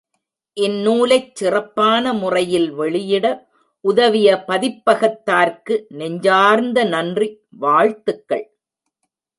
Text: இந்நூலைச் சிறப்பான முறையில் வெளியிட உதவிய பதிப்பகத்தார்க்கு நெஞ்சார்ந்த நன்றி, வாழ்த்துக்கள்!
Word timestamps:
இந்நூலைச் 0.57 1.35
சிறப்பான 1.35 2.13
முறையில் 2.13 2.71
வெளியிட 2.71 3.25
உதவிய 3.85 4.43
பதிப்பகத்தார்க்கு 4.47 5.77
நெஞ்சார்ந்த 5.91 6.83
நன்றி, 6.85 7.29
வாழ்த்துக்கள்! 7.57 8.45